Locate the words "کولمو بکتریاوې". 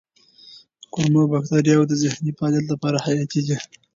0.93-1.85